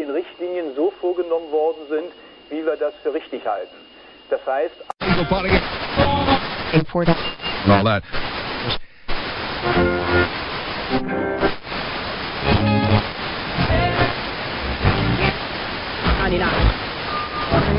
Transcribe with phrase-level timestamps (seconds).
[0.00, 2.12] den Richtlinien so vorgenommen worden sind,
[2.48, 3.76] wie wir das für richtig halten.
[4.30, 4.74] Das heißt,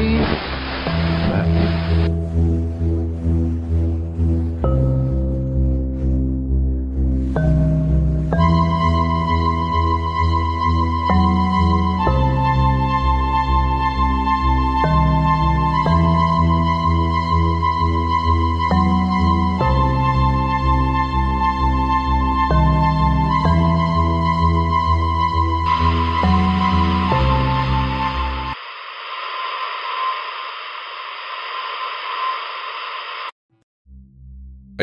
[0.04, 0.61] all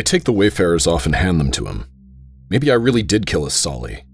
[0.09, 1.87] take the wayfarers off and hand them to him.
[2.51, 4.05] Maybe I really did kill a Solly.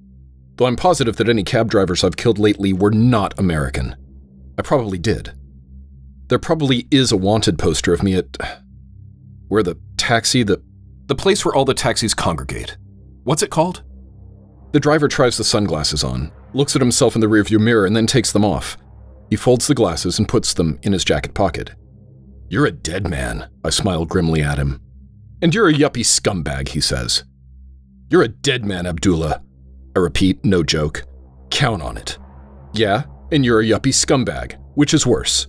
[0.56, 3.96] Though I'm positive that any cab drivers I've killed lately were not American.
[4.58, 5.32] I probably did.
[6.28, 8.36] There probably is a wanted poster of me at.
[9.48, 10.62] where the taxi, the.
[11.06, 12.76] the place where all the taxis congregate.
[13.24, 13.82] What's it called?
[14.72, 18.06] The driver tries the sunglasses on, looks at himself in the rearview mirror, and then
[18.06, 18.76] takes them off.
[19.30, 21.70] He folds the glasses and puts them in his jacket pocket.
[22.48, 24.80] You're a dead man, I smile grimly at him.
[25.44, 27.22] And you're a yuppie scumbag, he says.
[28.08, 29.42] You're a dead man, Abdullah.
[29.94, 31.04] I repeat, no joke.
[31.50, 32.16] Count on it.
[32.72, 35.46] Yeah, and you're a yuppie scumbag, which is worse.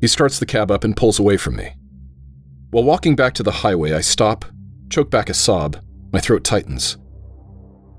[0.00, 1.74] He starts the cab up and pulls away from me.
[2.70, 4.46] While walking back to the highway, I stop,
[4.88, 5.76] choke back a sob,
[6.10, 6.96] my throat tightens.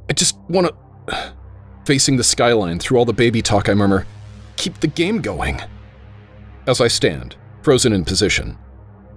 [0.09, 0.71] I just want
[1.07, 1.33] to.
[1.85, 4.07] Facing the skyline through all the baby talk, I murmur,
[4.55, 5.61] Keep the game going.
[6.65, 8.57] As I stand, frozen in position,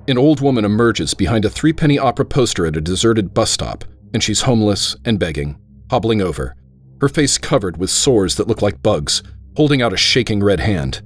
[0.08, 3.84] an old woman emerges behind a three penny opera poster at a deserted bus stop,
[4.14, 5.58] and she's homeless and begging,
[5.90, 6.54] hobbling over,
[7.00, 9.22] her face covered with sores that look like bugs,
[9.56, 11.02] holding out a shaking red hand.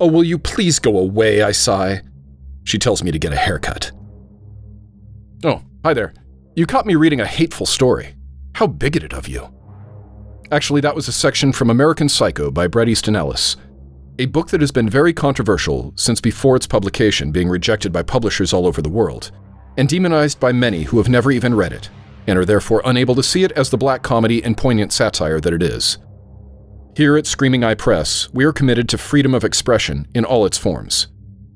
[0.00, 1.42] Oh, will you please go away?
[1.42, 2.02] I sigh.
[2.64, 3.90] She tells me to get a haircut.
[5.44, 6.14] Oh, hi there.
[6.56, 8.14] You caught me reading a hateful story.
[8.54, 9.52] How bigoted of you.
[10.50, 13.56] Actually, that was a section from American Psycho by Bret Easton Ellis,
[14.18, 18.52] a book that has been very controversial since before its publication, being rejected by publishers
[18.52, 19.32] all over the world,
[19.76, 21.90] and demonized by many who have never even read it,
[22.26, 25.52] and are therefore unable to see it as the black comedy and poignant satire that
[25.52, 25.98] it is.
[26.96, 30.58] Here at Screaming Eye Press, we are committed to freedom of expression in all its
[30.58, 31.08] forms.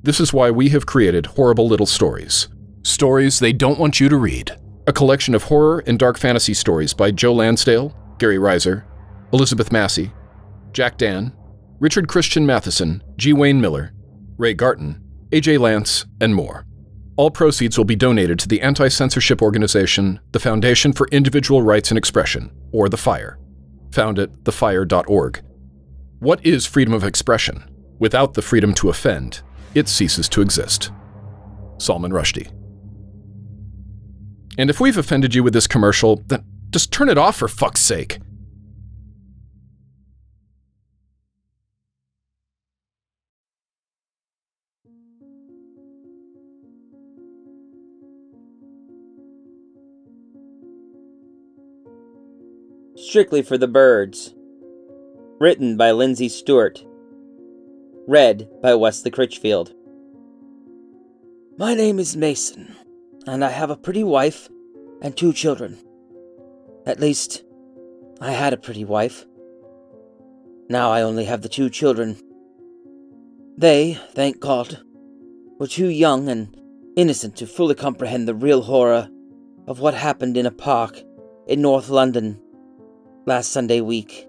[0.02, 2.48] This is why we have created Horrible Little Stories.
[2.82, 4.58] Stories they don't want you to read.
[4.88, 8.84] A collection of horror and dark fantasy stories by Joe Lansdale, Gary Raisor,
[9.32, 10.12] Elizabeth Massie,
[10.72, 11.32] Jack Dann,
[11.80, 13.32] Richard Christian Matheson, G.
[13.32, 13.92] Wayne Miller,
[14.36, 15.00] Ray Garton,
[15.30, 15.58] A.J.
[15.58, 16.66] Lance, and more.
[17.16, 21.90] All proceeds will be donated to the anti censorship organization, the Foundation for Individual Rights
[21.90, 23.38] and Expression, or the FIRE,
[23.92, 25.40] found at thefire.org.
[26.18, 27.70] What is freedom of expression?
[28.00, 29.42] Without the freedom to offend,
[29.74, 30.90] it ceases to exist.
[31.78, 32.52] Salman Rushdie.
[34.58, 37.80] And if we've offended you with this commercial, then just turn it off for fuck's
[37.80, 38.18] sake.
[53.00, 54.34] Strictly for the Birds.
[55.38, 56.84] Written by Lindsey Stewart.
[58.08, 59.72] Read by Wesley Critchfield.
[61.56, 62.74] My name is Mason,
[63.24, 64.48] and I have a pretty wife
[65.00, 65.78] and two children.
[66.86, 67.44] At least,
[68.20, 69.24] I had a pretty wife.
[70.68, 72.20] Now I only have the two children.
[73.56, 74.80] They, thank God,
[75.60, 76.60] were too young and
[76.96, 79.08] innocent to fully comprehend the real horror
[79.68, 81.00] of what happened in a park
[81.46, 82.42] in North London
[83.28, 84.26] last Sunday week.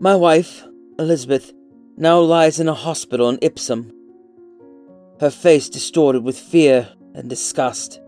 [0.00, 0.64] My wife,
[0.98, 1.52] Elizabeth,
[1.96, 3.86] now lies in a hospital in Ipswich,
[5.20, 8.00] her face distorted with fear and disgust.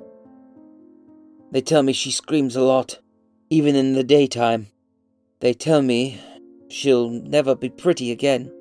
[1.52, 2.98] They tell me she screams a lot,
[3.48, 4.66] even in the daytime.
[5.38, 6.20] They tell me
[6.68, 8.52] she'll never be pretty again.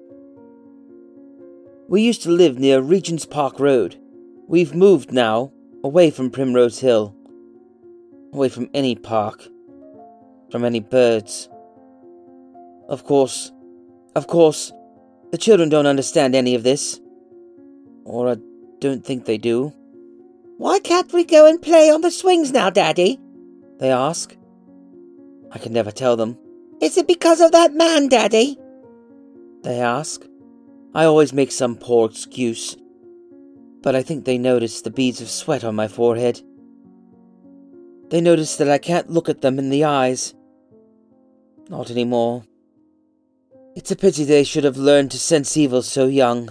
[1.89, 3.99] We used to live near Regent's Park Road.
[4.47, 5.51] We've moved now,
[5.83, 7.15] away from Primrose Hill,
[8.31, 9.49] away from any park
[10.51, 11.49] from any birds.
[12.87, 13.51] Of course,
[14.15, 14.71] of course,
[15.31, 16.99] the children don't understand any of this.
[18.05, 18.37] Or I
[18.79, 19.73] don't think they do.
[20.57, 23.19] Why can't we go and play on the swings now, Daddy?
[23.79, 24.35] They ask.
[25.51, 26.37] I can never tell them.
[26.81, 28.57] Is it because of that man, Daddy?
[29.63, 30.25] They ask.
[30.95, 32.77] I always make some poor excuse.
[33.81, 36.41] But I think they notice the beads of sweat on my forehead.
[38.09, 40.33] They notice that I can't look at them in the eyes.
[41.69, 42.43] Not anymore.
[43.75, 46.49] It's a pity they should have learned to sense evil so young.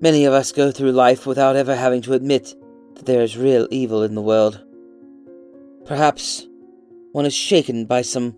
[0.00, 2.54] Many of us go through life without ever having to admit
[2.94, 4.62] that there is real evil in the world.
[5.86, 6.46] Perhaps
[7.12, 8.36] one is shaken by some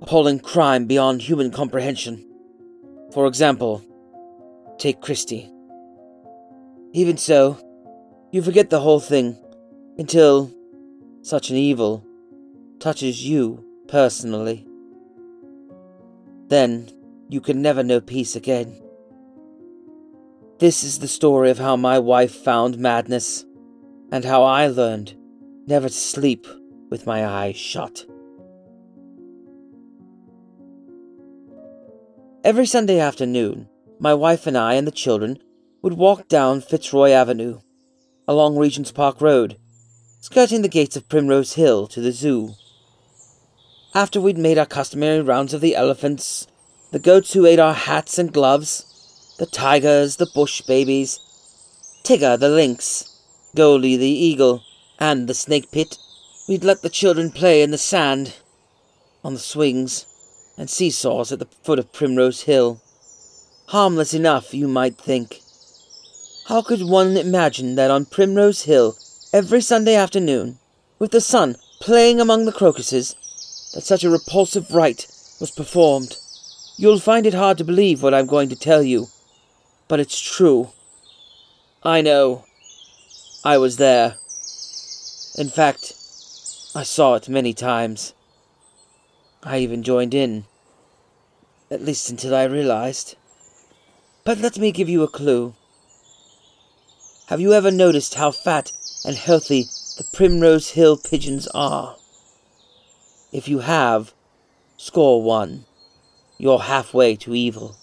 [0.00, 2.24] appalling crime beyond human comprehension.
[3.12, 3.82] For example,
[4.78, 5.50] take Christie.
[6.92, 7.58] Even so,
[8.30, 9.36] you forget the whole thing
[9.98, 10.52] until
[11.22, 12.04] such an evil
[12.78, 14.66] touches you personally
[16.52, 16.86] then
[17.30, 18.78] you can never know peace again.
[20.58, 23.46] This is the story of how my wife found madness,
[24.12, 25.14] and how I learned
[25.66, 26.46] never to sleep
[26.90, 28.04] with my eyes shut.
[32.44, 33.66] Every Sunday afternoon,
[33.98, 35.38] my wife and I and the children
[35.80, 37.60] would walk down Fitzroy Avenue,
[38.28, 39.56] along Regent's Park Road,
[40.20, 42.56] skirting the gates of Primrose Hill to the zoo.
[43.94, 46.46] After we'd made our customary rounds of the elephants,
[46.92, 51.20] the goats who ate our hats and gloves, the tigers, the bush babies,
[52.02, 53.20] Tigger the lynx,
[53.54, 54.62] Goldie the eagle,
[54.98, 55.98] and the snake pit,
[56.48, 58.36] we'd let the children play in the sand,
[59.22, 60.06] on the swings,
[60.56, 62.80] and seesaws at the foot of Primrose Hill.
[63.66, 65.40] Harmless enough, you might think.
[66.46, 68.96] How could one imagine that on Primrose Hill,
[69.34, 70.58] every Sunday afternoon,
[70.98, 73.16] with the sun playing among the crocuses,
[73.72, 75.06] that such a repulsive rite
[75.40, 76.16] was performed.
[76.76, 79.08] You'll find it hard to believe what I'm going to tell you,
[79.88, 80.70] but it's true.
[81.82, 82.44] I know.
[83.44, 84.16] I was there.
[85.36, 85.94] In fact,
[86.74, 88.14] I saw it many times.
[89.42, 90.44] I even joined in.
[91.70, 93.16] At least until I realized.
[94.24, 95.54] But let me give you a clue.
[97.26, 98.72] Have you ever noticed how fat
[99.04, 99.64] and healthy
[99.96, 101.96] the Primrose Hill pigeons are?
[103.32, 104.12] If you have,
[104.76, 105.64] score one.
[106.36, 107.78] You're halfway to evil.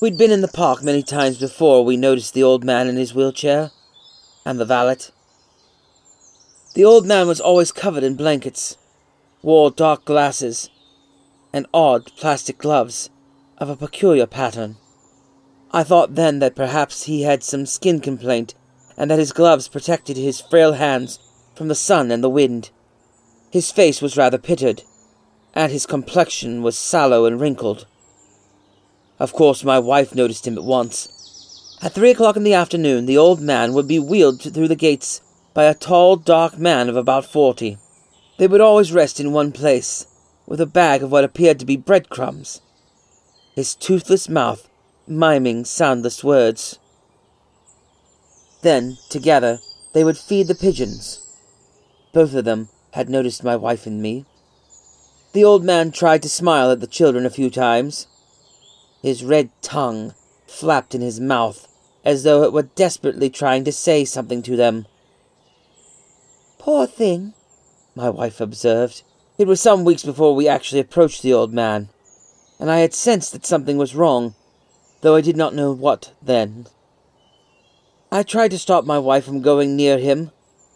[0.00, 3.14] We'd been in the park many times before we noticed the old man in his
[3.14, 3.70] wheelchair,
[4.44, 4.96] and the valet.
[6.74, 8.76] The old man was always covered in blankets,
[9.40, 10.68] wore dark glasses,
[11.52, 13.08] and odd plastic gloves
[13.56, 14.78] of a peculiar pattern.
[15.70, 18.54] I thought then that perhaps he had some skin complaint,
[18.96, 21.20] and that his gloves protected his frail hands
[21.54, 22.70] from the sun and the wind.
[23.50, 24.82] His face was rather pitted,
[25.54, 27.86] and his complexion was sallow and wrinkled.
[29.18, 31.78] Of course, my wife noticed him at once.
[31.82, 35.20] At three o'clock in the afternoon, the old man would be wheeled through the gates
[35.52, 37.78] by a tall, dark man of about forty.
[38.38, 40.06] They would always rest in one place,
[40.46, 42.60] with a bag of what appeared to be breadcrumbs,
[43.54, 44.68] his toothless mouth
[45.06, 46.78] miming soundless words.
[48.62, 49.60] Then, together,
[49.92, 51.20] they would feed the pigeons.
[52.14, 54.24] Both of them had noticed my wife and me.
[55.32, 58.06] The old man tried to smile at the children a few times.
[59.02, 60.14] His red tongue
[60.46, 61.66] flapped in his mouth
[62.04, 64.86] as though it were desperately trying to say something to them.
[66.58, 67.34] Poor thing,
[67.96, 69.02] my wife observed.
[69.36, 71.88] It was some weeks before we actually approached the old man,
[72.60, 74.36] and I had sensed that something was wrong,
[75.00, 76.68] though I did not know what then.
[78.12, 80.30] I tried to stop my wife from going near him,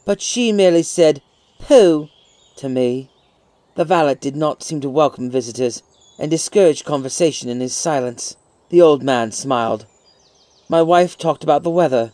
[0.05, 1.23] but she merely said,
[1.59, 2.09] Pooh,
[2.57, 3.11] to me.
[3.75, 5.83] The valet did not seem to welcome visitors,
[6.19, 8.37] and discouraged conversation in his silence.
[8.71, 9.87] The old man smiled.
[10.69, 12.13] My wife talked about the weather.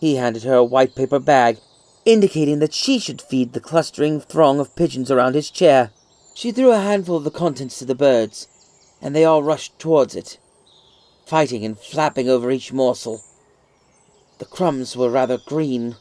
[0.00, 1.58] He handed her a white paper bag,
[2.04, 5.90] indicating that she should feed the clustering throng of pigeons around his chair.
[6.34, 8.48] She threw a handful of the contents to the birds,
[9.00, 10.38] and they all rushed towards it,
[11.26, 13.22] fighting and flapping over each morsel.
[14.38, 15.96] The crumbs were rather green,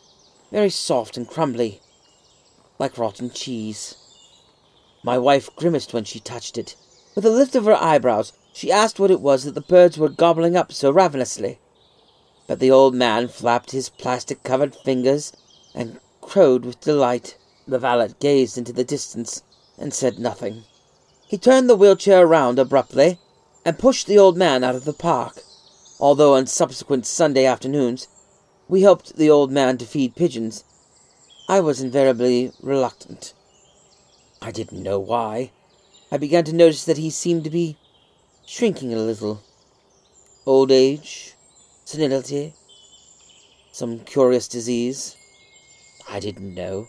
[0.52, 1.82] very soft and crumbly,
[2.82, 3.96] like rotten cheese.
[5.04, 6.76] My wife grimaced when she touched it.
[7.14, 10.10] With a lift of her eyebrows, she asked what it was that the birds were
[10.10, 11.60] gobbling up so ravenously.
[12.48, 15.32] But the old man flapped his plastic covered fingers
[15.76, 17.38] and crowed with delight.
[17.68, 19.44] The valet gazed into the distance
[19.78, 20.64] and said nothing.
[21.28, 23.20] He turned the wheelchair around abruptly
[23.64, 25.44] and pushed the old man out of the park.
[26.00, 28.08] Although on subsequent Sunday afternoons
[28.68, 30.64] we helped the old man to feed pigeons,
[31.52, 33.34] I was invariably reluctant.
[34.42, 35.52] I didn't know why.
[36.10, 37.76] I began to notice that he seemed to be
[38.46, 39.44] shrinking a little.
[40.46, 41.34] Old age,
[41.84, 42.54] senility,
[43.74, 45.18] some curious disease.
[46.10, 46.88] I didn't know.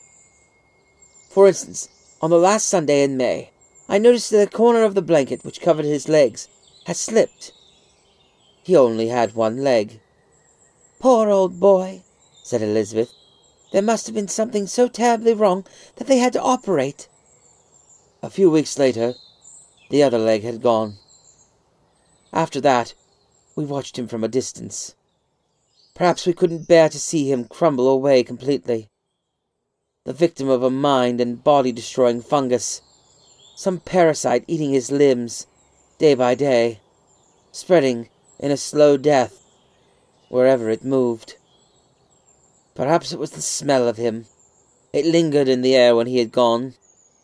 [1.29, 1.89] For instance,
[2.21, 3.51] on the last Sunday in May,
[3.89, 6.47] I noticed that the corner of the blanket which covered his legs
[6.87, 7.51] had slipped.
[8.63, 9.99] He only had one leg.
[11.01, 12.05] Poor old boy,
[12.45, 13.13] said Elizabeth.
[13.73, 15.65] There must have been something so terribly wrong
[15.97, 17.09] that they had to operate.
[18.23, 19.15] A few weeks later,
[19.89, 20.99] the other leg had gone.
[22.33, 22.95] After that,
[23.57, 24.95] we watched him from a distance.
[25.95, 28.89] Perhaps we couldn't bear to see him crumble away completely.
[30.05, 32.83] The victim of a mind and body destroying fungus,
[33.57, 35.47] some parasite eating his limbs,
[35.99, 36.81] day by day,
[37.53, 39.39] spreading in a slow death
[40.29, 41.37] wherever it moved.
[42.75, 44.27] Perhaps it was the smell of him.
[44.93, 46.75] It lingered in the air when he had gone,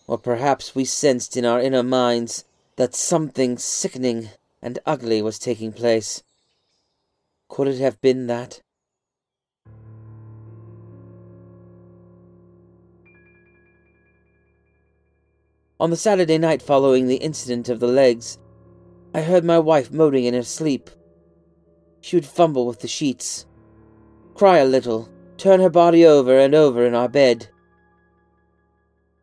[0.07, 2.45] or perhaps we sensed in our inner minds
[2.77, 6.23] that something sickening and ugly was taking place.
[7.49, 8.61] Could it have been that?
[15.81, 18.39] On the Saturday night following the incident of the legs,
[19.15, 20.91] I heard my wife moaning in her sleep.
[22.01, 23.47] She would fumble with the sheets,
[24.35, 27.49] cry a little, turn her body over and over in our bed.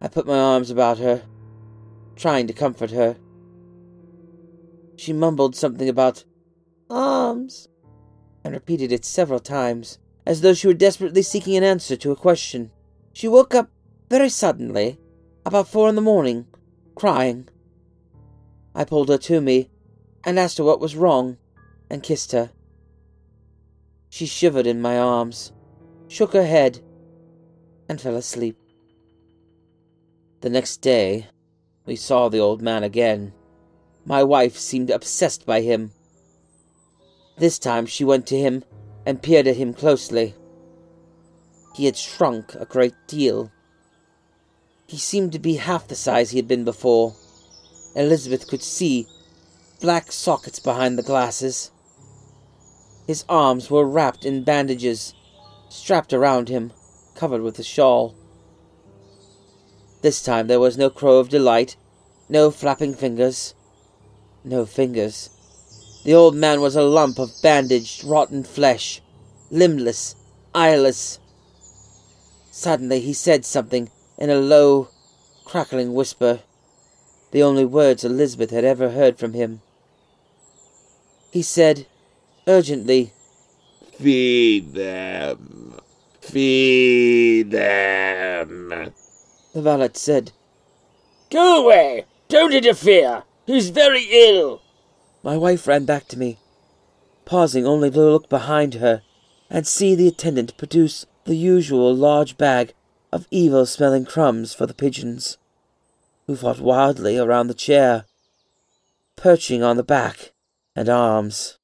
[0.02, 1.24] I put my arms about her,
[2.16, 3.18] trying to comfort her.
[4.96, 6.24] She mumbled something about
[6.90, 7.68] arms
[8.44, 12.16] and repeated it several times, as though she were desperately seeking an answer to a
[12.16, 12.72] question.
[13.14, 13.70] She woke up
[14.10, 15.00] very suddenly,
[15.46, 16.48] about four in the morning,
[16.96, 17.50] crying.
[18.74, 19.70] I pulled her to me
[20.24, 21.38] and asked her what was wrong,
[21.90, 22.52] and kissed her.
[24.10, 25.52] She shivered in my arms,
[26.16, 26.80] shook her head,
[27.90, 28.58] and fell asleep.
[30.40, 31.28] The next day,
[31.86, 33.34] we saw the old man again.
[34.06, 35.92] My wife seemed obsessed by him.
[37.38, 38.64] This time she went to him
[39.06, 40.36] and peered at him closely.
[41.76, 43.52] He had shrunk a great deal.
[44.88, 47.14] He seemed to be half the size he had been before.
[47.94, 49.06] Elizabeth could see
[49.82, 51.72] black sockets behind the glasses.
[53.06, 55.14] His arms were wrapped in bandages,
[55.70, 56.72] strapped around him,
[57.16, 58.16] covered with a shawl.
[60.02, 61.76] This time there was no crow of delight,
[62.30, 63.54] no flapping fingers.
[64.44, 65.30] No fingers.
[66.04, 69.02] The old man was a lump of bandaged, rotten flesh,
[69.50, 70.16] limbless,
[70.54, 71.20] eyeless.
[72.52, 74.90] Suddenly he said something in a low,
[75.46, 76.42] crackling whisper,
[77.32, 79.62] the only words Elizabeth had ever heard from him.
[81.32, 81.86] He said,
[82.48, 83.12] urgently,
[83.98, 85.55] Feed them.
[86.26, 88.92] Feed them.
[89.54, 90.32] The valet said,
[91.30, 92.06] Go away!
[92.28, 93.24] Don't interfere!
[93.46, 94.62] He's very ill.
[95.24, 96.40] My wife ran back to me,
[97.26, 99.02] pausing only to look behind her
[99.50, 102.74] and see the attendant produce the usual large bag
[103.12, 105.38] of evil smelling crumbs for the pigeons,
[106.28, 108.06] who fought wildly around the chair,
[109.16, 110.34] perching on the back
[110.76, 111.58] and arms.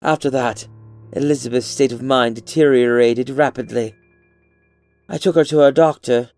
[0.00, 0.68] After that,
[1.12, 3.94] Elizabeth's state of mind deteriorated rapidly.
[5.08, 6.30] I took her to her doctor,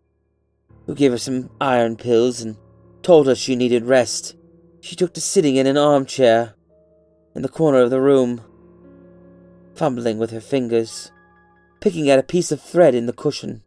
[0.86, 2.56] who gave her some iron pills and
[3.02, 4.36] told her she needed rest.
[4.80, 6.54] She took to sitting in an armchair
[7.34, 8.40] in the corner of the room,
[9.74, 11.10] fumbling with her fingers,
[11.80, 13.62] picking at a piece of thread in the cushion.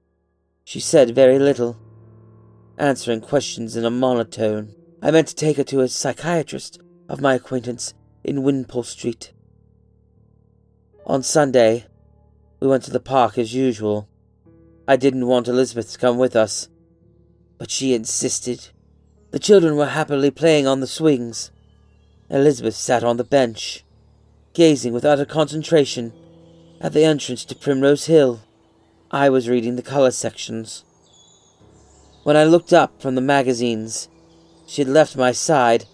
[0.63, 1.77] She said very little,
[2.77, 4.73] answering questions in a monotone.
[5.01, 6.79] I meant to take her to a psychiatrist
[7.09, 7.93] of my acquaintance
[8.23, 9.33] in Wimpole Street.
[11.05, 11.87] On Sunday,
[12.59, 14.07] we went to the park as usual.
[14.87, 16.69] I didn't want Elizabeth to come with us,
[17.57, 18.69] but she insisted.
[19.31, 21.51] The children were happily playing on the swings.
[22.29, 23.83] Elizabeth sat on the bench,
[24.53, 26.13] gazing with utter concentration
[26.79, 28.41] at the entrance to Primrose Hill.
[29.09, 30.85] I was reading the color sections.
[32.23, 34.07] When I looked up from the magazines,
[34.67, 35.85] she had left my side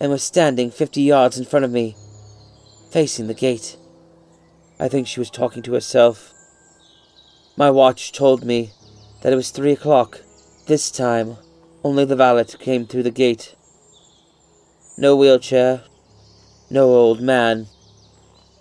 [0.00, 1.94] and was standing fifty yards in front of me,
[2.90, 3.76] facing the gate.
[4.80, 6.32] I think she was talking to herself.
[7.54, 8.70] My watch told me
[9.20, 10.22] that it was three o'clock.
[10.68, 11.36] This time,
[11.84, 13.54] only the valet came through the gate.
[14.96, 15.82] No wheelchair,
[16.70, 17.66] no old man,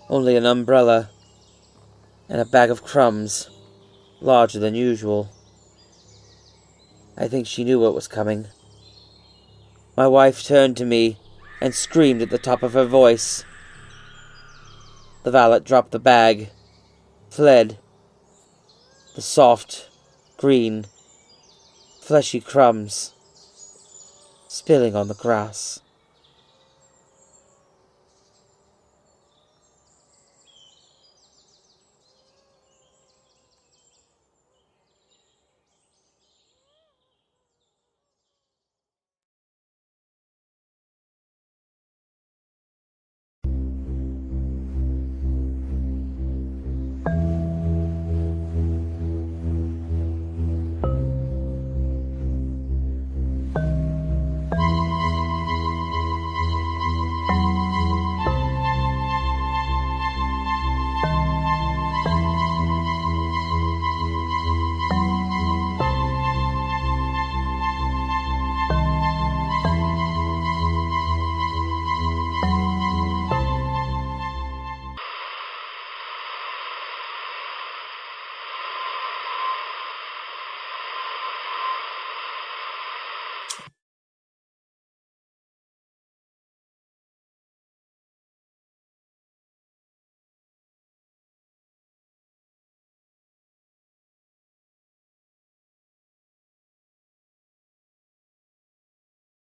[0.10, 1.10] only an umbrella
[2.28, 3.50] and a bag of crumbs,
[4.20, 5.30] larger than usual.
[7.18, 8.48] I think she knew what was coming.
[9.96, 11.18] My wife turned to me
[11.62, 13.46] and screamed at the top of her voice.
[15.24, 16.50] The valet dropped the bag,
[17.30, 17.78] fled.
[19.16, 19.90] The soft,
[20.38, 20.86] green,
[22.02, 23.14] fleshy crumbs
[24.48, 25.82] spilling on the grass.